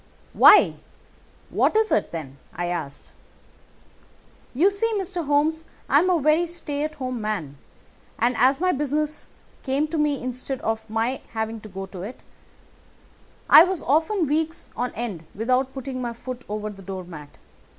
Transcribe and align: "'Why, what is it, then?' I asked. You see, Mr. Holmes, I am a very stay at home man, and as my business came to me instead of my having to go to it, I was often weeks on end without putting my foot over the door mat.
"'Why, 0.33 0.77
what 1.51 1.75
is 1.77 1.91
it, 1.91 2.11
then?' 2.11 2.39
I 2.55 2.65
asked. 2.65 3.13
You 4.51 4.71
see, 4.71 4.91
Mr. 4.95 5.25
Holmes, 5.27 5.63
I 5.87 5.99
am 5.99 6.09
a 6.09 6.19
very 6.19 6.47
stay 6.47 6.83
at 6.83 6.95
home 6.95 7.21
man, 7.21 7.59
and 8.17 8.35
as 8.35 8.59
my 8.59 8.71
business 8.71 9.29
came 9.61 9.87
to 9.89 9.99
me 9.99 10.19
instead 10.19 10.59
of 10.61 10.89
my 10.89 11.21
having 11.33 11.61
to 11.61 11.69
go 11.69 11.85
to 11.85 12.01
it, 12.01 12.21
I 13.47 13.63
was 13.63 13.83
often 13.83 14.25
weeks 14.25 14.71
on 14.75 14.91
end 14.95 15.27
without 15.35 15.71
putting 15.71 16.01
my 16.01 16.13
foot 16.13 16.45
over 16.49 16.71
the 16.71 16.81
door 16.81 17.03
mat. 17.03 17.37